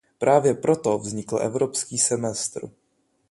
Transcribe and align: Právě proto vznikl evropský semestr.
Právě 0.17 0.53
proto 0.53 0.97
vznikl 0.97 1.39
evropský 1.41 1.97
semestr. 1.97 2.69